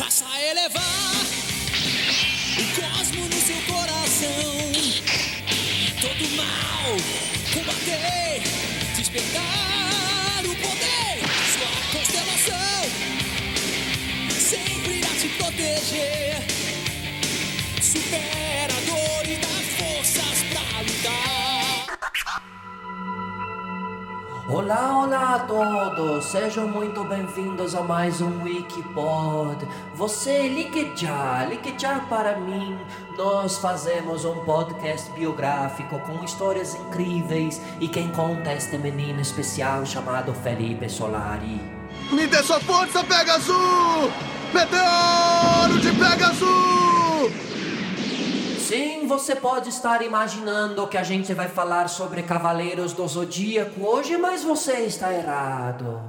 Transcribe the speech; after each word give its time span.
Faça 0.00 0.24
elevar 0.40 1.14
o 2.56 2.64
cosmo 2.80 3.22
no 3.26 3.34
seu 3.34 3.60
coração. 3.70 4.72
Todo 6.00 6.26
mal 6.36 6.96
combater, 7.52 8.40
despertar 8.96 10.42
o 10.46 10.56
poder. 10.56 11.20
Sua 11.52 11.72
constelação 11.92 12.80
sempre 14.40 15.00
irá 15.00 15.10
te 15.20 15.28
proteger. 15.36 16.38
Supera 17.82 18.69
Olá, 24.52 24.98
olá 24.98 25.34
a 25.36 25.38
todos! 25.38 26.24
Sejam 26.24 26.66
muito 26.66 27.04
bem-vindos 27.04 27.72
a 27.72 27.82
mais 27.82 28.20
um 28.20 28.42
Wikipod. 28.42 29.64
Você 29.94 30.48
ligue 30.48 30.90
já, 30.96 31.44
ligue 31.44 31.72
para 32.08 32.36
mim. 32.36 32.76
Nós 33.16 33.58
fazemos 33.58 34.24
um 34.24 34.44
podcast 34.44 35.08
biográfico 35.12 36.00
com 36.00 36.24
histórias 36.24 36.74
incríveis 36.74 37.62
e 37.78 37.86
quem 37.86 38.08
conta 38.08 38.50
é 38.50 38.56
este 38.56 38.76
menino 38.76 39.20
especial 39.20 39.86
chamado 39.86 40.34
Felipe 40.34 40.88
Solari. 40.88 41.60
Me 42.10 42.26
dê 42.26 42.42
sua 42.42 42.58
força, 42.58 43.04
Pegasus! 43.04 44.10
Meteoro 44.52 45.78
de 45.80 45.92
Pegasus! 45.92 46.89
Sim, 48.70 49.04
você 49.08 49.34
pode 49.34 49.68
estar 49.68 50.00
imaginando 50.00 50.86
que 50.86 50.96
a 50.96 51.02
gente 51.02 51.34
vai 51.34 51.48
falar 51.48 51.88
sobre 51.88 52.22
Cavaleiros 52.22 52.92
do 52.92 53.04
Zodíaco 53.08 53.84
hoje, 53.84 54.16
mas 54.16 54.44
você 54.44 54.84
está 54.84 55.12
errado. 55.12 56.00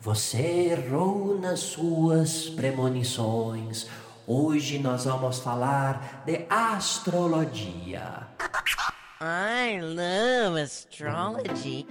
Você 0.00 0.70
errou 0.70 1.36
nas 1.36 1.58
suas 1.58 2.48
premonições. 2.48 3.88
Hoje 4.24 4.78
nós 4.78 5.04
vamos 5.04 5.40
falar 5.40 6.22
de 6.24 6.46
astrologia. 6.48 8.28
I 9.20 9.80
love 9.80 10.60
astrology. 10.60 11.88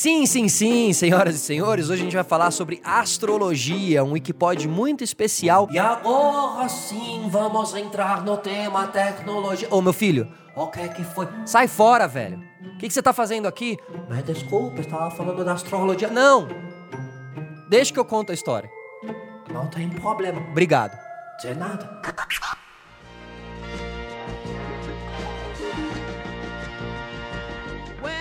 Sim, 0.00 0.24
sim, 0.24 0.48
sim, 0.48 0.94
senhoras 0.94 1.34
e 1.34 1.38
senhores, 1.38 1.90
hoje 1.90 2.00
a 2.00 2.04
gente 2.04 2.14
vai 2.14 2.24
falar 2.24 2.50
sobre 2.52 2.80
astrologia, 2.82 4.02
um 4.02 4.12
Wikipod 4.12 4.66
muito 4.66 5.04
especial. 5.04 5.68
E 5.70 5.78
agora 5.78 6.66
sim 6.70 7.28
vamos 7.28 7.74
entrar 7.74 8.24
no 8.24 8.38
tema 8.38 8.86
tecnologia. 8.86 9.68
Ô, 9.70 9.82
meu 9.82 9.92
filho, 9.92 10.26
O 10.56 10.68
que 10.68 10.88
que 10.88 11.04
foi? 11.04 11.28
sai 11.44 11.68
fora, 11.68 12.08
velho. 12.08 12.42
O 12.62 12.78
que, 12.78 12.88
que 12.88 12.94
você 12.94 13.02
tá 13.02 13.12
fazendo 13.12 13.46
aqui? 13.46 13.76
Mas 14.08 14.24
desculpa, 14.24 14.80
estava 14.80 15.10
falando 15.10 15.44
da 15.44 15.52
astrologia. 15.52 16.08
Não! 16.08 16.48
Deixa 17.68 17.92
que 17.92 18.00
eu 18.00 18.04
conto 18.06 18.30
a 18.30 18.34
história. 18.34 18.70
Não 19.52 19.66
tem 19.66 19.90
problema. 19.90 20.40
Obrigado. 20.50 20.98
De 21.42 21.52
nada. 21.52 22.00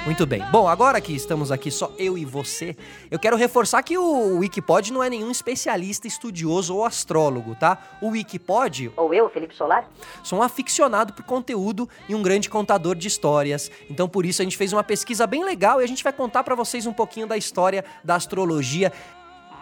Muito 0.06 0.26
bem. 0.26 0.44
Bom, 0.52 0.68
agora 0.68 1.00
que 1.00 1.14
estamos 1.14 1.52
aqui 1.52 1.70
só 1.70 1.92
eu 1.98 2.18
e 2.18 2.26
você, 2.26 2.76
eu 3.12 3.20
quero 3.20 3.36
reforçar 3.36 3.84
que 3.84 3.98
o 3.98 4.40
Wikipod 4.40 4.92
não 4.92 5.04
é 5.04 5.10
nenhum 5.10 5.30
especialista, 5.30 6.08
estudioso 6.08 6.76
ou 6.76 6.86
astrólogo, 6.86 7.54
tá? 7.56 7.78
O 8.02 8.10
Wikipod 8.10 8.92
Ou 8.96 9.14
eu, 9.14 9.30
Felipe 9.30 9.56
Solar? 9.56 9.88
sou 10.24 10.40
um 10.40 10.42
aficionado 10.42 11.14
por 11.14 11.24
conteúdo 11.24 11.88
e 12.08 12.16
um 12.16 12.24
grande 12.24 12.50
contador 12.50 12.96
de 12.96 13.08
histórias. 13.08 13.70
Então, 13.90 14.08
por 14.10 14.26
isso, 14.26 14.42
a 14.42 14.46
gente 14.46 14.58
fez 14.58 14.74
uma 14.74 14.84
pesquisa 14.84 15.28
bem 15.28 15.44
legal 15.44 15.80
e 15.80 15.84
a 15.84 15.88
gente 15.88 16.04
vai 16.04 16.14
contar 16.14 16.44
pra 16.44 16.56
vocês 16.56 16.88
um 16.88 16.94
pouquinho 16.94 17.28
da 17.28 17.38
história 17.38 17.86
da 18.04 18.16
astrologia. 18.16 18.92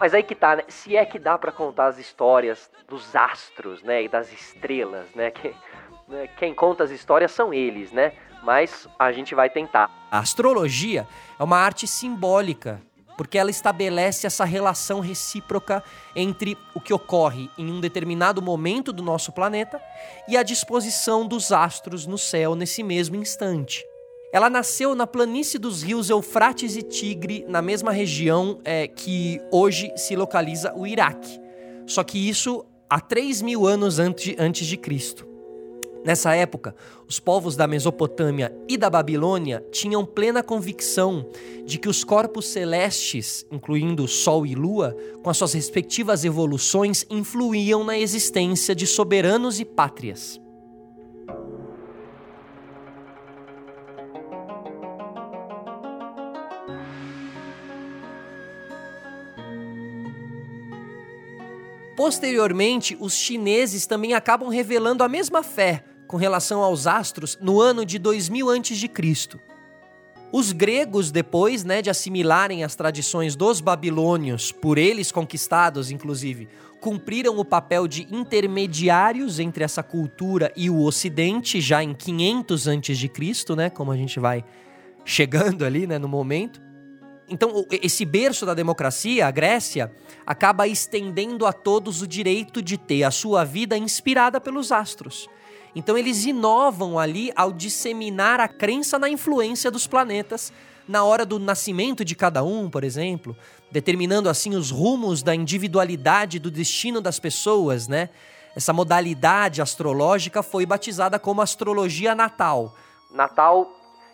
Mas 0.00 0.14
aí 0.14 0.22
que 0.22 0.34
tá, 0.34 0.54
né? 0.56 0.62
Se 0.68 0.96
é 0.96 1.04
que 1.04 1.18
dá 1.18 1.36
pra 1.36 1.50
contar 1.50 1.88
as 1.88 1.98
histórias 1.98 2.70
dos 2.88 3.14
astros, 3.16 3.82
né? 3.82 4.04
E 4.04 4.08
das 4.08 4.32
estrelas, 4.32 5.06
né? 5.14 5.30
Que, 5.32 5.52
né? 6.08 6.28
Quem 6.38 6.54
conta 6.54 6.84
as 6.84 6.90
histórias 6.90 7.32
são 7.32 7.52
eles, 7.52 7.92
né? 7.92 8.12
Mas 8.42 8.88
a 8.98 9.12
gente 9.12 9.34
vai 9.34 9.50
tentar. 9.50 9.90
A 10.10 10.18
astrologia 10.18 11.06
é 11.38 11.42
uma 11.42 11.58
arte 11.58 11.86
simbólica, 11.86 12.80
porque 13.16 13.36
ela 13.36 13.50
estabelece 13.50 14.26
essa 14.26 14.44
relação 14.44 15.00
recíproca 15.00 15.82
entre 16.14 16.56
o 16.74 16.80
que 16.80 16.94
ocorre 16.94 17.50
em 17.58 17.70
um 17.70 17.80
determinado 17.80 18.40
momento 18.40 18.92
do 18.92 19.02
nosso 19.02 19.32
planeta 19.32 19.82
e 20.28 20.36
a 20.36 20.42
disposição 20.42 21.26
dos 21.26 21.50
astros 21.50 22.06
no 22.06 22.16
céu 22.16 22.54
nesse 22.54 22.82
mesmo 22.82 23.16
instante. 23.16 23.84
Ela 24.32 24.48
nasceu 24.50 24.94
na 24.94 25.06
planície 25.06 25.58
dos 25.58 25.82
rios 25.82 26.10
Eufrates 26.10 26.76
e 26.76 26.82
Tigre, 26.82 27.44
na 27.48 27.62
mesma 27.62 27.90
região 27.90 28.60
é, 28.62 28.86
que 28.86 29.40
hoje 29.50 29.90
se 29.96 30.14
localiza 30.14 30.72
o 30.76 30.86
Iraque. 30.86 31.40
Só 31.86 32.04
que 32.04 32.28
isso 32.28 32.64
há 32.88 33.00
3 33.00 33.40
mil 33.40 33.66
anos 33.66 33.98
antes, 33.98 34.36
antes 34.38 34.66
de 34.66 34.76
Cristo. 34.76 35.26
Nessa 36.04 36.34
época, 36.34 36.74
os 37.06 37.18
povos 37.18 37.56
da 37.56 37.66
Mesopotâmia 37.66 38.54
e 38.68 38.76
da 38.76 38.88
Babilônia 38.88 39.64
tinham 39.70 40.04
plena 40.04 40.42
convicção 40.42 41.28
de 41.64 41.78
que 41.78 41.88
os 41.88 42.04
corpos 42.04 42.46
celestes, 42.46 43.44
incluindo 43.50 44.06
Sol 44.08 44.46
e 44.46 44.54
Lua, 44.54 44.96
com 45.22 45.28
as 45.28 45.36
suas 45.36 45.52
respectivas 45.52 46.24
evoluções, 46.24 47.04
influíam 47.10 47.84
na 47.84 47.98
existência 47.98 48.74
de 48.74 48.86
soberanos 48.86 49.60
e 49.60 49.64
pátrias. 49.64 50.40
Posteriormente, 61.98 62.96
os 63.00 63.12
chineses 63.12 63.84
também 63.84 64.14
acabam 64.14 64.48
revelando 64.48 65.02
a 65.02 65.08
mesma 65.08 65.42
fé 65.42 65.82
com 66.06 66.16
relação 66.16 66.62
aos 66.62 66.86
astros 66.86 67.36
no 67.40 67.60
ano 67.60 67.84
de 67.84 67.98
2000 67.98 68.50
a.C. 68.50 68.88
Os 70.30 70.52
gregos, 70.52 71.10
depois 71.10 71.64
né, 71.64 71.82
de 71.82 71.90
assimilarem 71.90 72.62
as 72.62 72.76
tradições 72.76 73.34
dos 73.34 73.60
babilônios, 73.60 74.52
por 74.52 74.78
eles 74.78 75.10
conquistados 75.10 75.90
inclusive, 75.90 76.48
cumpriram 76.80 77.36
o 77.36 77.44
papel 77.44 77.88
de 77.88 78.06
intermediários 78.14 79.40
entre 79.40 79.64
essa 79.64 79.82
cultura 79.82 80.52
e 80.54 80.70
o 80.70 80.80
Ocidente 80.80 81.60
já 81.60 81.82
em 81.82 81.92
500 81.94 82.68
a.C., 82.68 83.10
né, 83.56 83.70
como 83.70 83.90
a 83.90 83.96
gente 83.96 84.20
vai 84.20 84.44
chegando 85.04 85.64
ali 85.64 85.84
né, 85.84 85.98
no 85.98 86.06
momento. 86.06 86.67
Então, 87.28 87.66
esse 87.70 88.04
berço 88.04 88.46
da 88.46 88.54
democracia, 88.54 89.26
a 89.26 89.30
Grécia, 89.30 89.92
acaba 90.26 90.66
estendendo 90.66 91.44
a 91.46 91.52
todos 91.52 92.00
o 92.00 92.06
direito 92.06 92.62
de 92.62 92.78
ter 92.78 93.04
a 93.04 93.10
sua 93.10 93.44
vida 93.44 93.76
inspirada 93.76 94.40
pelos 94.40 94.72
astros. 94.72 95.28
Então, 95.74 95.96
eles 95.96 96.24
inovam 96.24 96.98
ali 96.98 97.30
ao 97.36 97.52
disseminar 97.52 98.40
a 98.40 98.48
crença 98.48 98.98
na 98.98 99.08
influência 99.08 99.70
dos 99.70 99.86
planetas 99.86 100.52
na 100.88 101.04
hora 101.04 101.26
do 101.26 101.38
nascimento 101.38 102.02
de 102.02 102.16
cada 102.16 102.42
um, 102.42 102.70
por 102.70 102.82
exemplo, 102.82 103.36
determinando 103.70 104.30
assim 104.30 104.56
os 104.56 104.70
rumos 104.70 105.22
da 105.22 105.34
individualidade 105.34 106.38
do 106.38 106.50
destino 106.50 107.02
das 107.02 107.20
pessoas, 107.20 107.86
né? 107.86 108.08
Essa 108.56 108.72
modalidade 108.72 109.60
astrológica 109.60 110.42
foi 110.42 110.64
batizada 110.64 111.18
como 111.18 111.42
astrologia 111.42 112.14
natal. 112.14 112.74
Natal 113.10 113.70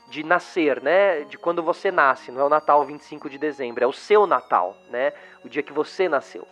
de 0.09 0.22
nascer, 0.22 0.82
né? 0.82 1.25
De 1.25 1.37
quando 1.37 1.62
você 1.62 1.91
nasce, 1.91 2.31
não 2.31 2.41
é 2.41 2.44
o 2.44 2.48
Natal 2.48 2.84
25 2.84 3.28
de 3.28 3.38
dezembro, 3.38 3.84
é 3.84 3.87
o 3.87 3.92
seu 3.92 4.26
Natal, 4.26 4.76
né? 4.91 5.12
O 5.44 5.48
dia 5.48 5.62
que 5.62 5.72
você 5.72 6.09
nasceu. 6.09 6.47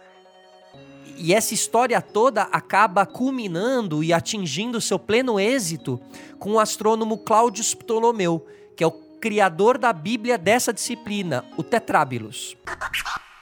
E 1.16 1.34
essa 1.34 1.54
história 1.54 2.00
toda 2.00 2.42
acaba 2.44 3.04
culminando 3.04 4.02
e 4.02 4.12
atingindo 4.12 4.80
seu 4.80 4.98
pleno 4.98 5.38
êxito 5.38 6.00
com 6.38 6.52
o 6.52 6.60
astrônomo 6.60 7.18
Claudius 7.18 7.74
Ptolomeu, 7.74 8.46
que 8.76 8.82
é 8.82 8.86
o 8.86 8.92
criador 9.20 9.78
da 9.78 9.92
Bíblia 9.92 10.36
dessa 10.36 10.72
disciplina, 10.72 11.44
o 11.56 11.62
Tetrábilos. 11.62 12.56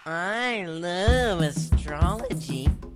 I 0.06 0.66
love 0.66 1.46
astrology. 1.46 2.89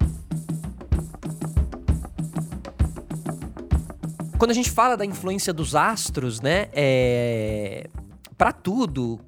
Quando 4.39 4.51
a 4.51 4.55
gente 4.55 4.71
fala 4.71 4.97
da 4.97 5.05
influência 5.05 5.53
dos 5.53 5.75
astros, 5.75 6.41
né, 6.41 6.69
é 6.73 7.87
para 8.37 8.53
tudo, 8.53 9.21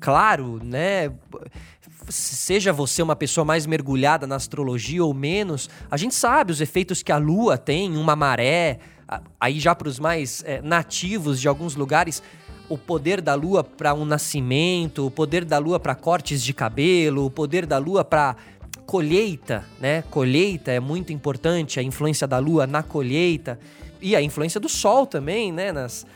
claro, 0.00 0.58
né, 0.64 1.12
seja 2.08 2.72
você 2.72 3.02
uma 3.02 3.14
pessoa 3.14 3.44
mais 3.44 3.66
mergulhada 3.66 4.26
na 4.26 4.36
astrologia 4.36 5.04
ou 5.04 5.12
menos, 5.12 5.68
a 5.90 5.96
gente 5.98 6.14
sabe 6.14 6.50
os 6.50 6.62
efeitos 6.62 7.02
que 7.02 7.12
a 7.12 7.18
lua 7.18 7.58
tem, 7.58 7.94
uma 7.96 8.16
maré, 8.16 8.78
aí 9.38 9.60
já 9.60 9.74
para 9.74 9.88
os 9.88 9.98
mais 9.98 10.42
é, 10.46 10.62
nativos 10.62 11.40
de 11.40 11.46
alguns 11.46 11.76
lugares, 11.76 12.22
o 12.66 12.78
poder 12.78 13.20
da 13.20 13.34
lua 13.34 13.62
para 13.62 13.92
um 13.92 14.06
nascimento, 14.06 15.06
o 15.06 15.10
poder 15.10 15.44
da 15.44 15.58
lua 15.58 15.78
para 15.78 15.94
cortes 15.94 16.42
de 16.42 16.54
cabelo, 16.54 17.26
o 17.26 17.30
poder 17.30 17.66
da 17.66 17.76
lua 17.76 18.02
para 18.02 18.34
colheita, 18.86 19.64
né? 19.78 20.02
Colheita 20.10 20.70
é 20.70 20.80
muito 20.80 21.12
importante, 21.12 21.78
a 21.78 21.82
influência 21.82 22.26
da 22.26 22.38
lua 22.38 22.66
na 22.66 22.82
colheita 22.82 23.58
e 24.04 24.14
a 24.14 24.20
influência 24.22 24.60
do 24.60 24.68
sol 24.68 25.06
também, 25.06 25.50
né? 25.50 25.72
Nas, 25.72 26.06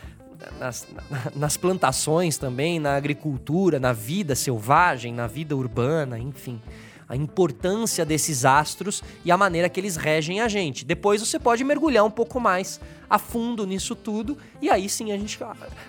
nas, 0.60 0.86
na- 1.10 1.32
nas 1.34 1.56
plantações 1.56 2.36
também, 2.36 2.78
na 2.78 2.94
agricultura, 2.94 3.80
na 3.80 3.92
vida 3.92 4.34
selvagem, 4.36 5.12
na 5.12 5.26
vida 5.26 5.56
urbana, 5.56 6.18
enfim. 6.18 6.60
A 7.08 7.16
importância 7.16 8.04
desses 8.04 8.44
astros 8.44 9.02
e 9.24 9.30
a 9.32 9.36
maneira 9.36 9.68
que 9.70 9.80
eles 9.80 9.96
regem 9.96 10.40
a 10.42 10.46
gente. 10.48 10.84
Depois 10.84 11.20
você 11.26 11.38
pode 11.38 11.64
mergulhar 11.64 12.04
um 12.04 12.10
pouco 12.10 12.38
mais 12.38 12.78
a 13.08 13.18
fundo 13.18 13.66
nisso 13.66 13.94
tudo 13.96 14.36
e 14.60 14.68
aí 14.68 14.88
sim 14.90 15.10
a 15.10 15.16
gente 15.16 15.38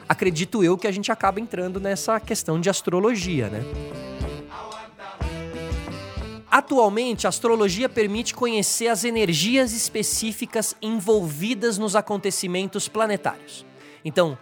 acredito 0.07 0.63
eu 0.63 0.77
que 0.77 0.87
a 0.87 0.91
gente 0.93 1.11
acaba 1.11 1.41
entrando 1.41 1.77
nessa 1.77 2.17
questão 2.21 2.57
de 2.61 2.69
astrologia, 2.69 3.49
né? 3.49 3.59
Atualmente, 6.59 7.25
a 7.25 7.29
astrologia 7.29 7.87
permite 7.87 8.35
conhecer 8.35 8.89
as 8.89 9.05
energias 9.05 9.71
específicas 9.71 10.75
envolvidas 10.81 11.77
nos 11.77 11.95
acontecimentos 11.95 12.89
planetários. 12.89 13.65
Então, 14.03 14.37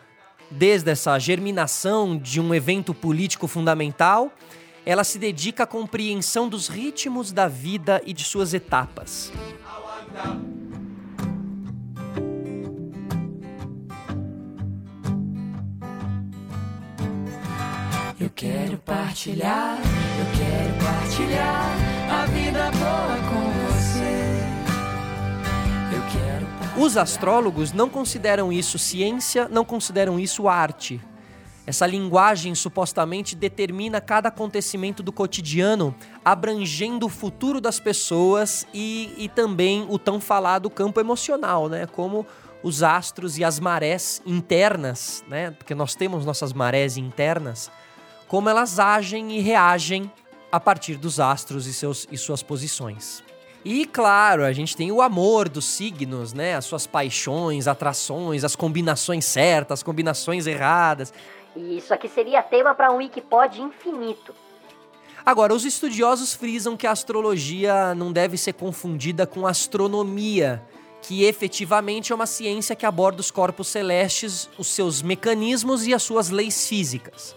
desde 0.49 0.89
essa 0.89 1.19
germinação 1.19 2.17
de 2.17 2.41
um 2.41 2.55
evento 2.55 2.91
político 2.91 3.47
fundamental, 3.47 4.31
ela 4.83 5.03
se 5.03 5.19
dedica 5.19 5.65
à 5.65 5.67
compreensão 5.67 6.49
dos 6.49 6.67
ritmos 6.67 7.31
da 7.31 7.47
vida 7.47 8.01
e 8.03 8.13
de 8.13 8.23
suas 8.23 8.51
etapas. 8.51 9.31
Eu 18.19 18.31
quero 18.33 18.79
partilhar, 18.79 19.77
eu 19.77 20.25
quero 20.35 20.83
partilhar 20.83 21.96
a 22.09 22.25
vida 22.27 22.71
boa 22.71 23.17
com 23.29 23.51
você. 23.67 24.41
Eu 25.95 26.01
quero 26.11 26.81
Os 26.83 26.97
astrólogos 26.97 27.71
não 27.73 27.89
consideram 27.89 28.51
isso 28.51 28.79
ciência, 28.79 29.47
não 29.49 29.65
consideram 29.65 30.19
isso 30.19 30.47
arte. 30.47 31.01
Essa 31.65 31.85
linguagem 31.85 32.55
supostamente 32.55 33.35
determina 33.35 33.99
cada 33.99 34.29
acontecimento 34.29 35.03
do 35.03 35.11
cotidiano, 35.11 35.93
abrangendo 36.23 37.07
o 37.07 37.09
futuro 37.09 37.59
das 37.59 37.77
pessoas 37.77 38.65
e, 38.73 39.13
e 39.17 39.27
também 39.27 39.85
o 39.89 39.99
tão 39.99 40.21
falado 40.21 40.69
campo 40.69 41.01
emocional, 41.01 41.67
né? 41.67 41.85
Como 41.85 42.25
os 42.63 42.83
astros 42.83 43.37
e 43.37 43.43
as 43.43 43.59
marés 43.59 44.21
internas, 44.25 45.25
né? 45.27 45.51
Porque 45.51 45.75
nós 45.75 45.93
temos 45.93 46.25
nossas 46.25 46.53
marés 46.53 46.95
internas, 46.95 47.69
como 48.29 48.47
elas 48.47 48.79
agem 48.79 49.33
e 49.33 49.41
reagem 49.41 50.09
a 50.51 50.59
partir 50.59 50.95
dos 50.95 51.19
astros 51.19 51.67
e, 51.67 51.73
seus, 51.73 52.07
e 52.11 52.17
suas 52.17 52.41
posições. 52.41 53.23
E 53.65 53.85
claro, 53.85 54.43
a 54.43 54.53
gente 54.53 54.77
tem 54.77 54.91
o 54.91 55.01
amor 55.01 55.49
dos 55.49 55.65
signos, 55.65 56.31
né? 56.31 56.55
As 56.55 56.65
suas 56.65 56.87
paixões, 56.87 57.67
atrações, 57.67 58.43
as 58.43 58.55
combinações 58.55 59.25
certas, 59.25 59.79
as 59.79 59.83
combinações 59.83 60.47
erradas. 60.47 61.13
E 61.55 61.77
isso 61.77 61.93
aqui 61.93 62.07
seria 62.07 62.41
tema 62.41 62.73
para 62.73 62.91
um 62.91 62.97
Wikipod 62.97 63.61
infinito. 63.61 64.33
Agora, 65.25 65.53
os 65.53 65.65
estudiosos 65.65 66.33
frisam 66.33 66.77
que 66.77 66.87
a 66.87 66.91
astrologia 66.91 67.93
não 67.93 68.13
deve 68.13 68.37
ser 68.37 68.53
confundida 68.53 69.27
com 69.27 69.45
astronomia, 69.45 70.63
que 71.01 71.25
efetivamente 71.25 72.13
é 72.13 72.15
uma 72.15 72.25
ciência 72.25 72.75
que 72.75 72.85
aborda 72.85 73.19
os 73.19 73.29
corpos 73.29 73.67
celestes, 73.67 74.49
os 74.57 74.67
seus 74.67 75.01
mecanismos 75.01 75.85
e 75.85 75.93
as 75.93 76.03
suas 76.03 76.29
leis 76.29 76.65
físicas. 76.65 77.35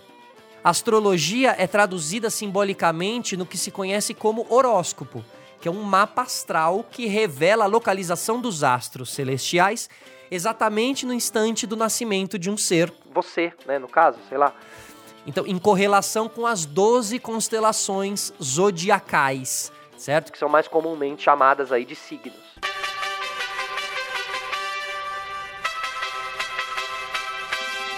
Astrologia 0.63 1.55
é 1.57 1.67
traduzida 1.67 2.29
simbolicamente 2.29 3.35
no 3.35 3.47
que 3.47 3.57
se 3.57 3.71
conhece 3.71 4.13
como 4.13 4.47
horóscopo, 4.51 5.25
que 5.59 5.67
é 5.67 5.71
um 5.71 5.83
mapa 5.83 6.23
astral 6.23 6.85
que 6.91 7.07
revela 7.07 7.65
a 7.65 7.67
localização 7.67 8.41
dos 8.41 8.63
astros 8.63 9.13
celestiais 9.13 9.89
exatamente 10.31 11.07
no 11.07 11.15
instante 11.15 11.67
do 11.67 11.77
nascimento 11.77 12.39
de 12.39 12.51
um 12.51 12.57
ser, 12.57 12.93
você, 13.13 13.53
né, 13.67 13.79
no 13.79 13.89
caso, 13.89 14.19
sei 14.29 14.39
lá. 14.39 14.55
Então, 15.27 15.47
em 15.47 15.59
correlação 15.59 16.29
com 16.29 16.47
as 16.47 16.65
12 16.65 17.19
constelações 17.19 18.33
zodiacais, 18.43 19.73
certo? 19.97 20.31
Que 20.31 20.39
são 20.39 20.49
mais 20.49 20.69
comumente 20.69 21.23
chamadas 21.23 21.73
aí 21.73 21.85
de 21.85 21.97
signos. 21.97 22.39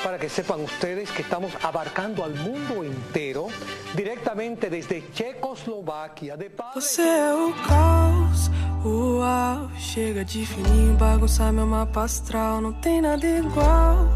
Para 0.02 0.18
que 0.18 0.28
sepan 0.28 0.60
ustedes 0.60 1.10
que 1.10 1.22
estamos 1.22 1.52
abarcando 1.62 2.24
al 2.24 2.34
mundo 2.34 2.84
entero 2.84 3.48
directamente 3.94 4.68
desde 4.68 5.02
Checoslovaquia. 5.14 6.36
De 6.36 6.50
padre- 6.50 6.80
Você 6.80 7.02
é 7.02 7.32
o 7.34 7.52
caos, 7.68 8.50
uau. 8.84 9.70
Chega 9.78 10.24
de 10.24 10.44
fininho, 10.44 10.94
bagunçar 10.96 11.52
meu 11.52 11.66
mapa 11.66 12.02
astral. 12.04 12.60
Não 12.60 12.72
tem 12.72 13.00
nada 13.00 13.24
igual. 13.26 14.08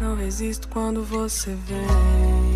Não 0.00 0.16
resisto 0.16 0.68
quando 0.68 1.02
você 1.04 1.50
vem. 1.66 2.54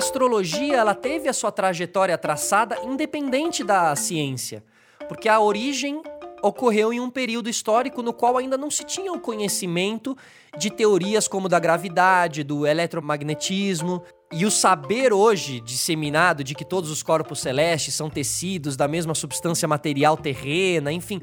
Astrologia 0.00 0.76
ela 0.76 0.94
teve 0.94 1.28
a 1.28 1.32
sua 1.32 1.52
trajetória 1.52 2.16
traçada 2.18 2.78
independente 2.82 3.62
da 3.62 3.94
ciência, 3.94 4.64
porque 5.08 5.28
a 5.28 5.38
origem 5.38 6.02
ocorreu 6.42 6.90
em 6.90 6.98
um 6.98 7.10
período 7.10 7.50
histórico 7.50 8.02
no 8.02 8.12
qual 8.12 8.38
ainda 8.38 8.56
não 8.56 8.70
se 8.70 8.82
tinha 8.82 9.12
o 9.12 9.20
conhecimento 9.20 10.16
de 10.58 10.70
teorias 10.70 11.28
como 11.28 11.48
da 11.48 11.58
gravidade, 11.58 12.42
do 12.42 12.66
eletromagnetismo, 12.66 14.02
e 14.32 14.46
o 14.46 14.50
saber 14.50 15.12
hoje 15.12 15.60
disseminado 15.60 16.44
de 16.44 16.54
que 16.54 16.64
todos 16.64 16.88
os 16.88 17.02
corpos 17.02 17.40
celestes 17.40 17.94
são 17.94 18.08
tecidos 18.08 18.76
da 18.76 18.86
mesma 18.86 19.14
substância 19.14 19.66
material 19.66 20.16
terrena, 20.16 20.92
enfim, 20.92 21.20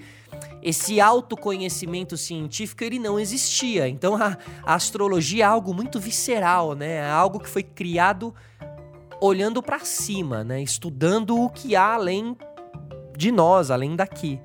esse 0.62 1.00
autoconhecimento 1.00 2.18
científico 2.18 2.84
ele 2.84 3.00
não 3.00 3.18
existia. 3.18 3.88
Então 3.88 4.16
a, 4.16 4.38
a 4.64 4.76
astrologia 4.76 5.46
é 5.46 5.48
algo 5.48 5.74
muito 5.74 6.00
visceral, 6.00 6.74
né? 6.74 6.96
É 6.96 7.10
algo 7.10 7.40
que 7.40 7.50
foi 7.50 7.64
criado 7.64 8.36
olhando 9.22 9.62
para 9.62 9.80
cima, 9.80 10.44
né? 10.44 10.62
Estudando 10.62 11.40
o 11.40 11.50
que 11.50 11.76
há 11.76 11.94
além 11.94 12.38
de 13.16 13.32
nós, 13.32 13.72
além 13.72 13.96
daqui. 13.96 14.40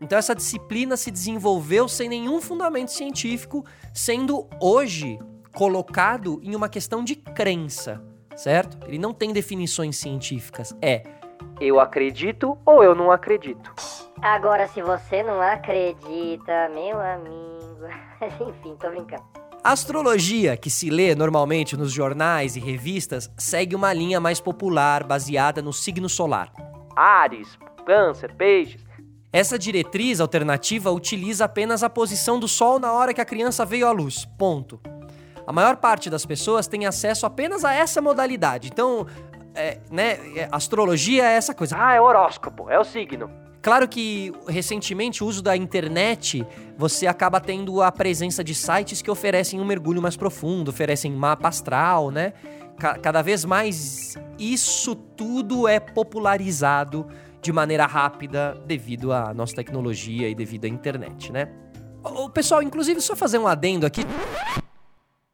Então 0.00 0.18
essa 0.18 0.34
disciplina 0.34 0.96
se 0.96 1.10
desenvolveu 1.10 1.88
sem 1.88 2.08
nenhum 2.08 2.40
fundamento 2.40 2.90
científico, 2.90 3.64
sendo 3.92 4.46
hoje 4.60 5.18
colocado 5.54 6.40
em 6.42 6.54
uma 6.54 6.68
questão 6.68 7.02
de 7.02 7.14
crença, 7.14 8.02
certo? 8.36 8.78
Ele 8.86 8.98
não 8.98 9.14
tem 9.14 9.32
definições 9.32 9.96
científicas. 9.96 10.76
É 10.82 11.02
eu 11.60 11.78
acredito 11.78 12.58
ou 12.64 12.82
eu 12.82 12.94
não 12.94 13.10
acredito. 13.10 13.72
Agora, 14.20 14.66
se 14.68 14.82
você 14.82 15.22
não 15.22 15.40
acredita, 15.40 16.68
meu 16.70 17.00
amigo. 17.00 17.86
Enfim, 18.48 18.76
tô 18.76 18.90
brincando. 18.90 19.43
A 19.64 19.72
astrologia, 19.72 20.58
que 20.58 20.68
se 20.68 20.90
lê 20.90 21.14
normalmente 21.14 21.74
nos 21.74 21.90
jornais 21.90 22.54
e 22.54 22.60
revistas, 22.60 23.30
segue 23.38 23.74
uma 23.74 23.94
linha 23.94 24.20
mais 24.20 24.38
popular 24.38 25.02
baseada 25.04 25.62
no 25.62 25.72
signo 25.72 26.06
solar. 26.06 26.52
Ares, 26.94 27.58
Câncer, 27.86 28.34
Peixes. 28.34 28.84
Essa 29.32 29.58
diretriz 29.58 30.20
alternativa 30.20 30.92
utiliza 30.92 31.46
apenas 31.46 31.82
a 31.82 31.88
posição 31.88 32.38
do 32.38 32.46
Sol 32.46 32.78
na 32.78 32.92
hora 32.92 33.14
que 33.14 33.22
a 33.22 33.24
criança 33.24 33.64
veio 33.64 33.86
à 33.86 33.90
luz. 33.90 34.26
Ponto. 34.36 34.78
A 35.46 35.52
maior 35.52 35.76
parte 35.76 36.10
das 36.10 36.26
pessoas 36.26 36.66
tem 36.66 36.84
acesso 36.84 37.24
apenas 37.24 37.64
a 37.64 37.72
essa 37.72 38.02
modalidade. 38.02 38.68
Então, 38.70 39.06
é, 39.54 39.78
né, 39.90 40.18
é, 40.36 40.46
astrologia 40.52 41.24
é 41.24 41.36
essa 41.36 41.54
coisa. 41.54 41.74
Ah, 41.78 41.94
é 41.94 42.00
horóscopo, 42.02 42.68
é 42.68 42.78
o 42.78 42.84
signo. 42.84 43.30
Claro 43.64 43.88
que 43.88 44.30
recentemente 44.46 45.24
o 45.24 45.26
uso 45.26 45.42
da 45.42 45.56
internet, 45.56 46.46
você 46.76 47.06
acaba 47.06 47.40
tendo 47.40 47.80
a 47.80 47.90
presença 47.90 48.44
de 48.44 48.54
sites 48.54 49.00
que 49.00 49.10
oferecem 49.10 49.58
um 49.58 49.64
mergulho 49.64 50.02
mais 50.02 50.18
profundo, 50.18 50.68
oferecem 50.68 51.10
mapa 51.10 51.48
astral, 51.48 52.10
né? 52.10 52.34
Ca- 52.78 52.98
cada 52.98 53.22
vez 53.22 53.42
mais 53.42 54.18
isso 54.38 54.94
tudo 54.94 55.66
é 55.66 55.80
popularizado 55.80 57.06
de 57.40 57.50
maneira 57.54 57.86
rápida 57.86 58.54
devido 58.66 59.14
à 59.14 59.32
nossa 59.32 59.54
tecnologia 59.54 60.28
e 60.28 60.34
devido 60.34 60.66
à 60.66 60.68
internet, 60.68 61.32
né? 61.32 61.48
O 62.04 62.28
pessoal, 62.28 62.62
inclusive, 62.62 63.00
só 63.00 63.16
fazer 63.16 63.38
um 63.38 63.46
adendo 63.46 63.86
aqui. 63.86 64.02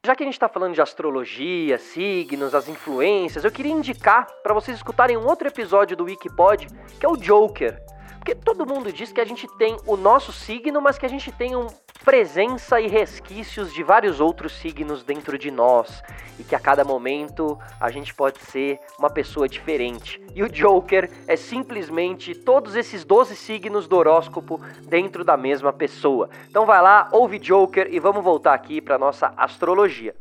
Já 0.05 0.15
que 0.15 0.23
a 0.23 0.25
gente 0.25 0.35
está 0.35 0.47
falando 0.47 0.73
de 0.73 0.81
astrologia, 0.81 1.77
signos, 1.77 2.55
as 2.55 2.69
influências, 2.69 3.43
eu 3.43 3.51
queria 3.51 3.73
indicar 3.73 4.25
para 4.41 4.53
vocês 4.53 4.77
escutarem 4.77 5.17
um 5.17 5.27
outro 5.27 5.49
episódio 5.49 5.97
do 5.97 6.05
Wikipod, 6.05 6.67
que 6.97 7.05
é 7.05 7.09
o 7.09 7.17
Joker. 7.17 7.77
Porque 8.21 8.35
todo 8.35 8.67
mundo 8.67 8.93
diz 8.93 9.11
que 9.11 9.19
a 9.19 9.25
gente 9.25 9.47
tem 9.57 9.75
o 9.83 9.97
nosso 9.97 10.31
signo, 10.31 10.79
mas 10.79 10.95
que 10.95 11.07
a 11.07 11.09
gente 11.09 11.31
tem 11.31 11.55
um 11.55 11.65
presença 12.05 12.79
e 12.79 12.87
resquícios 12.87 13.73
de 13.73 13.81
vários 13.81 14.19
outros 14.19 14.53
signos 14.53 15.03
dentro 15.03 15.39
de 15.39 15.49
nós 15.49 16.03
e 16.37 16.43
que 16.43 16.55
a 16.55 16.59
cada 16.59 16.83
momento 16.83 17.57
a 17.79 17.89
gente 17.89 18.13
pode 18.13 18.39
ser 18.45 18.79
uma 18.99 19.09
pessoa 19.09 19.49
diferente. 19.49 20.21
E 20.35 20.43
o 20.43 20.49
Joker 20.49 21.09
é 21.27 21.35
simplesmente 21.35 22.35
todos 22.35 22.75
esses 22.75 23.03
12 23.03 23.35
signos 23.35 23.87
do 23.87 23.97
horóscopo 23.97 24.61
dentro 24.83 25.23
da 25.23 25.35
mesma 25.35 25.73
pessoa. 25.73 26.29
Então 26.47 26.63
vai 26.63 26.81
lá, 26.81 27.09
ouve 27.11 27.39
Joker 27.39 27.87
e 27.91 27.99
vamos 27.99 28.23
voltar 28.23 28.53
aqui 28.53 28.79
para 28.81 28.99
nossa 28.99 29.33
astrologia. 29.35 30.15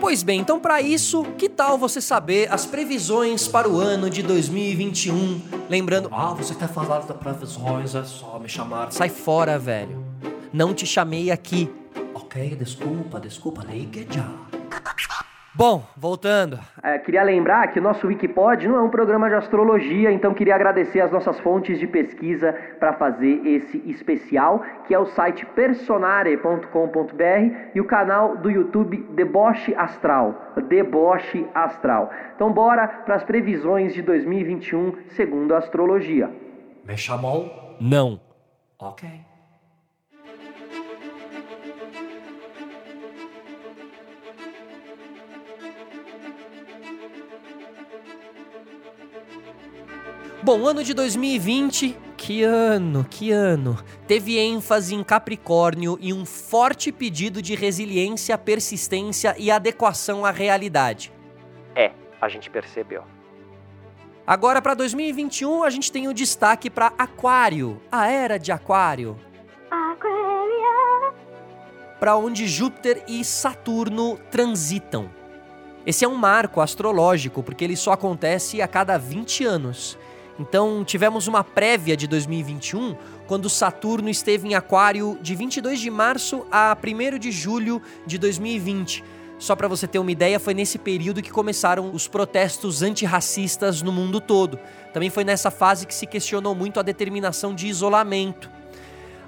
Pois 0.00 0.22
bem, 0.22 0.40
então 0.40 0.58
para 0.58 0.80
isso, 0.80 1.24
que 1.36 1.48
tal 1.48 1.76
você 1.76 2.00
saber 2.00 2.50
as 2.52 2.64
previsões 2.64 3.46
para 3.46 3.68
o 3.68 3.78
ano 3.78 4.08
de 4.08 4.22
2021? 4.22 5.40
Lembrando, 5.68 6.08
Ah, 6.10 6.32
você 6.32 6.54
quer 6.54 6.68
falar 6.68 7.00
das 7.00 7.16
previsões, 7.16 7.94
é 7.94 8.02
só 8.04 8.38
me 8.38 8.48
chamar. 8.48 8.90
sai 8.92 9.10
fora, 9.10 9.58
velho. 9.58 10.02
Não 10.52 10.72
te 10.74 10.86
chamei 10.86 11.30
aqui. 11.30 11.70
Ok, 12.14 12.56
desculpa, 12.56 13.20
desculpa, 13.20 13.62
já. 14.10 14.26
Bom, 15.52 15.84
voltando. 15.96 16.60
É, 16.80 16.96
queria 16.98 17.24
lembrar 17.24 17.72
que 17.72 17.80
o 17.80 17.82
nosso 17.82 18.06
Wikipod 18.06 18.68
não 18.68 18.76
é 18.76 18.82
um 18.82 18.88
programa 18.88 19.28
de 19.28 19.34
astrologia, 19.34 20.12
então 20.12 20.32
queria 20.32 20.54
agradecer 20.54 21.00
as 21.00 21.10
nossas 21.10 21.40
fontes 21.40 21.78
de 21.78 21.88
pesquisa 21.88 22.52
para 22.78 22.92
fazer 22.92 23.44
esse 23.44 23.82
especial, 23.90 24.64
que 24.86 24.94
é 24.94 24.98
o 24.98 25.06
site 25.06 25.44
personare.com.br 25.46 26.64
e 27.74 27.80
o 27.80 27.84
canal 27.84 28.36
do 28.36 28.48
YouTube 28.48 28.98
Deboche 29.10 29.74
Astral. 29.74 30.52
Deboche 30.68 31.44
Astral. 31.52 32.10
Então 32.36 32.52
bora 32.52 32.86
para 32.86 33.16
as 33.16 33.24
previsões 33.24 33.92
de 33.92 34.02
2021 34.02 34.94
segundo 35.16 35.54
a 35.54 35.58
astrologia. 35.58 36.30
Me 36.84 36.96
chamou? 36.96 37.76
Não. 37.80 38.20
Ok. 38.78 39.29
Bom, 50.42 50.66
ano 50.66 50.82
de 50.82 50.94
2020, 50.94 51.94
que 52.16 52.42
ano, 52.42 53.04
que 53.04 53.30
ano. 53.30 53.78
Teve 54.06 54.38
ênfase 54.38 54.94
em 54.94 55.04
Capricórnio 55.04 55.98
e 56.00 56.14
um 56.14 56.24
forte 56.24 56.90
pedido 56.90 57.42
de 57.42 57.54
resiliência, 57.54 58.38
persistência 58.38 59.34
e 59.38 59.50
adequação 59.50 60.24
à 60.24 60.30
realidade. 60.30 61.12
É, 61.76 61.92
a 62.18 62.26
gente 62.30 62.48
percebeu. 62.48 63.04
Agora, 64.26 64.62
para 64.62 64.72
2021, 64.72 65.62
a 65.62 65.68
gente 65.68 65.92
tem 65.92 66.08
o 66.08 66.14
destaque 66.14 66.70
para 66.70 66.94
Aquário, 66.96 67.78
a 67.92 68.08
era 68.08 68.38
de 68.38 68.50
Aquário. 68.50 69.18
Para 71.98 72.16
onde 72.16 72.48
Júpiter 72.48 73.04
e 73.06 73.22
Saturno 73.26 74.18
transitam. 74.30 75.10
Esse 75.84 76.02
é 76.02 76.08
um 76.08 76.14
marco 76.14 76.62
astrológico, 76.62 77.42
porque 77.42 77.62
ele 77.62 77.76
só 77.76 77.92
acontece 77.92 78.62
a 78.62 78.68
cada 78.68 78.96
20 78.96 79.44
anos. 79.44 79.98
Então, 80.40 80.82
tivemos 80.82 81.28
uma 81.28 81.44
prévia 81.44 81.94
de 81.94 82.06
2021, 82.06 82.96
quando 83.26 83.50
Saturno 83.50 84.08
esteve 84.08 84.48
em 84.48 84.54
Aquário 84.54 85.18
de 85.20 85.34
22 85.34 85.78
de 85.78 85.90
março 85.90 86.46
a 86.50 86.74
1 86.82 87.18
de 87.18 87.30
julho 87.30 87.82
de 88.06 88.16
2020. 88.16 89.04
Só 89.38 89.54
para 89.54 89.68
você 89.68 89.86
ter 89.86 89.98
uma 89.98 90.10
ideia, 90.10 90.40
foi 90.40 90.54
nesse 90.54 90.78
período 90.78 91.20
que 91.20 91.30
começaram 91.30 91.90
os 91.92 92.08
protestos 92.08 92.80
antirracistas 92.80 93.82
no 93.82 93.92
mundo 93.92 94.18
todo. 94.18 94.58
Também 94.94 95.10
foi 95.10 95.24
nessa 95.24 95.50
fase 95.50 95.86
que 95.86 95.94
se 95.94 96.06
questionou 96.06 96.54
muito 96.54 96.80
a 96.80 96.82
determinação 96.82 97.54
de 97.54 97.66
isolamento. 97.66 98.50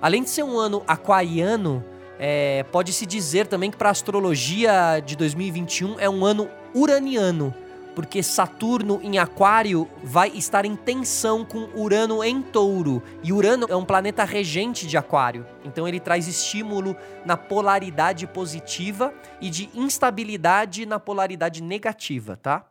Além 0.00 0.22
de 0.22 0.30
ser 0.30 0.44
um 0.44 0.58
ano 0.58 0.82
aquariano, 0.88 1.84
é, 2.18 2.64
pode-se 2.72 3.04
dizer 3.04 3.46
também 3.48 3.70
que 3.70 3.76
para 3.76 3.90
a 3.90 3.92
astrologia 3.92 4.98
de 5.04 5.14
2021 5.14 6.00
é 6.00 6.08
um 6.08 6.24
ano 6.24 6.48
uraniano, 6.74 7.54
porque 7.94 8.22
Saturno 8.22 9.00
em 9.02 9.18
Aquário 9.18 9.88
vai 10.02 10.28
estar 10.30 10.64
em 10.64 10.76
tensão 10.76 11.44
com 11.44 11.68
Urano 11.74 12.22
em 12.22 12.40
Touro. 12.42 13.02
E 13.22 13.32
Urano 13.32 13.66
é 13.68 13.76
um 13.76 13.84
planeta 13.84 14.24
regente 14.24 14.86
de 14.86 14.96
Aquário, 14.96 15.46
então 15.64 15.86
ele 15.86 16.00
traz 16.00 16.26
estímulo 16.26 16.96
na 17.24 17.36
polaridade 17.36 18.26
positiva 18.26 19.12
e 19.40 19.50
de 19.50 19.70
instabilidade 19.74 20.86
na 20.86 20.98
polaridade 20.98 21.62
negativa, 21.62 22.36
tá? 22.36 22.66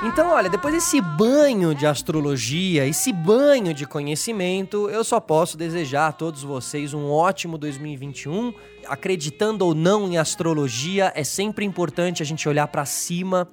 Então, 0.00 0.30
olha, 0.30 0.48
depois 0.48 0.72
desse 0.72 1.00
banho 1.00 1.74
de 1.74 1.84
astrologia, 1.84 2.86
esse 2.86 3.12
banho 3.12 3.74
de 3.74 3.84
conhecimento, 3.84 4.88
eu 4.88 5.02
só 5.02 5.18
posso 5.18 5.56
desejar 5.56 6.06
a 6.06 6.12
todos 6.12 6.44
vocês 6.44 6.94
um 6.94 7.10
ótimo 7.10 7.58
2021. 7.58 8.54
Acreditando 8.86 9.66
ou 9.66 9.74
não 9.74 10.06
em 10.06 10.16
astrologia, 10.16 11.12
é 11.16 11.24
sempre 11.24 11.64
importante 11.64 12.22
a 12.22 12.26
gente 12.26 12.48
olhar 12.48 12.68
para 12.68 12.84
cima, 12.84 13.48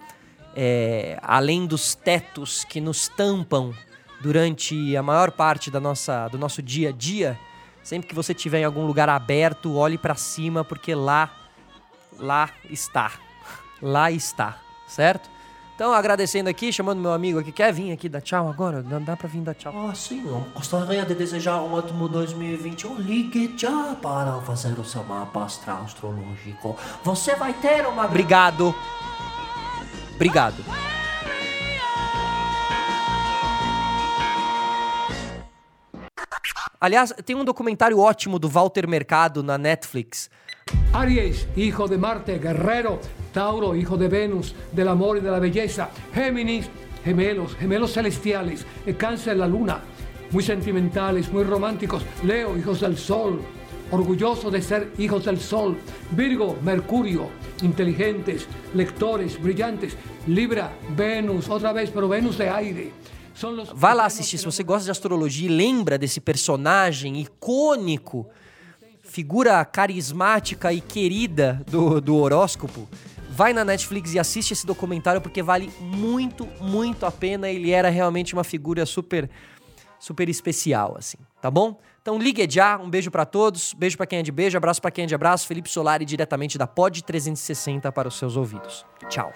é, 0.55 1.17
além 1.23 1.65
dos 1.65 1.95
tetos 1.95 2.63
que 2.63 2.79
nos 2.79 3.07
tampam 3.07 3.73
durante 4.21 4.95
a 4.95 5.01
maior 5.01 5.31
parte 5.31 5.71
da 5.71 5.79
nossa, 5.79 6.27
do 6.27 6.37
nosso 6.37 6.61
dia 6.61 6.89
a 6.89 6.91
dia. 6.91 7.39
Sempre 7.81 8.07
que 8.07 8.13
você 8.13 8.33
estiver 8.33 8.59
em 8.59 8.65
algum 8.65 8.85
lugar 8.85 9.09
aberto, 9.09 9.75
olhe 9.75 9.97
para 9.97 10.13
cima, 10.13 10.63
porque 10.63 10.93
lá, 10.93 11.31
lá 12.19 12.51
está. 12.69 13.13
Lá 13.81 14.11
está, 14.11 14.59
certo? 14.87 15.34
Então, 15.75 15.93
agradecendo 15.93 16.49
aqui, 16.49 16.71
chamando 16.71 17.01
meu 17.01 17.11
amigo 17.11 17.37
aqui, 17.37 17.51
quer 17.51 17.73
vir 17.73 17.91
aqui 17.91 18.07
dar 18.07 18.21
tchau 18.21 18.47
agora? 18.47 18.81
Não 18.81 19.03
dá 19.03 19.17
pra 19.17 19.27
vir 19.27 19.41
dar 19.41 19.53
tchau. 19.53 19.73
Ah, 19.75 19.93
sim, 19.93 20.25
eu 20.25 20.47
gostaria 20.55 21.05
de 21.05 21.13
desejar 21.13 21.61
um 21.61 21.73
ótimo 21.73 22.07
2021. 22.07 22.95
Ligue 22.95 23.53
já 23.57 23.93
para 24.01 24.39
fazer 24.43 24.79
o 24.79 24.85
seu 24.85 25.03
mapa 25.03 25.43
astral 25.43 25.81
astrológico. 25.83 26.77
Você 27.03 27.35
vai 27.35 27.53
ter 27.53 27.85
uma... 27.85 28.05
Obrigado. 28.05 28.73
Obrigado. 30.15 30.63
Aliás, 36.79 37.13
tem 37.25 37.35
um 37.35 37.43
documentário 37.43 37.99
ótimo 37.99 38.39
do 38.39 38.47
Walter 38.47 38.87
Mercado 38.87 39.43
na 39.43 39.57
Netflix. 39.57 40.29
Aries, 40.95 41.45
hijo 41.57 41.89
de 41.89 41.97
Marte, 41.97 42.39
guerrero. 42.39 43.01
Tauro, 43.33 43.75
hijo 43.75 43.97
de 43.97 44.07
Venus, 44.07 44.55
del 44.71 44.87
amor 44.87 45.17
y 45.17 45.19
de 45.19 45.29
la 45.29 45.39
belleza. 45.39 45.89
Géminis, 46.13 46.69
gemelos, 47.03 47.53
gemelos 47.57 47.91
celestiales. 47.91 48.65
Cáncer, 48.97 49.35
la 49.35 49.45
luna. 49.45 49.81
Muy 50.31 50.41
sentimentales, 50.41 51.29
muy 51.33 51.43
románticos. 51.43 52.01
Leo, 52.23 52.57
hijos 52.57 52.79
del 52.79 52.97
sol. 52.97 53.41
Orgulloso 53.91 54.49
de 54.49 54.61
ser 54.61 54.93
hijos 54.97 55.25
del 55.25 55.37
sol. 55.37 55.77
Virgo, 56.11 56.57
Mercurio. 56.63 57.27
Inteligentes, 57.61 58.47
lectores, 58.73 59.37
brillantes. 59.41 59.97
Libra, 60.27 60.71
Venus, 60.95 61.49
otra 61.49 61.73
vez, 61.73 61.89
pero 61.89 62.07
Venus 62.07 62.37
de 62.37 62.47
aire. 62.47 62.93
Vai 63.75 63.93
lá 63.93 64.05
assistir, 64.05 64.37
se 64.37 64.45
você 64.45 64.63
gosta 64.63 64.85
de 64.85 64.91
astrologia 64.91 65.49
e 65.49 65.51
lembra 65.51 65.97
desse 65.97 66.21
personagem 66.21 67.19
icônico, 67.19 68.29
figura 69.05 69.63
carismática 69.63 70.73
e 70.73 70.81
querida 70.81 71.61
do, 71.67 72.01
do 72.01 72.15
horóscopo, 72.15 72.87
vai 73.29 73.53
na 73.53 73.63
Netflix 73.63 74.13
e 74.13 74.19
assiste 74.19 74.51
esse 74.51 74.65
documentário 74.65 75.21
porque 75.21 75.41
vale 75.41 75.71
muito, 75.79 76.47
muito 76.59 77.05
a 77.05 77.11
pena. 77.11 77.49
Ele 77.49 77.71
era 77.71 77.89
realmente 77.89 78.33
uma 78.33 78.43
figura 78.43 78.85
super, 78.85 79.29
super 79.99 80.27
especial, 80.29 80.95
assim, 80.97 81.17
tá 81.41 81.49
bom? 81.49 81.79
Então 82.01 82.19
ligue 82.19 82.47
já, 82.47 82.77
um 82.77 82.89
beijo 82.89 83.09
pra 83.09 83.25
todos, 83.25 83.73
beijo 83.73 83.97
pra 83.97 84.05
quem 84.05 84.19
é 84.19 84.21
de 84.21 84.31
beijo, 84.31 84.55
abraço 84.55 84.79
pra 84.79 84.91
quem 84.91 85.05
é 85.05 85.07
de 85.07 85.15
abraço. 85.15 85.47
Felipe 85.47 85.69
Solari 85.69 86.05
diretamente 86.05 86.57
da 86.57 86.67
Pod 86.67 87.03
360 87.03 87.91
para 87.91 88.07
os 88.07 88.15
seus 88.15 88.37
ouvidos. 88.37 88.85
Tchau. 89.09 89.31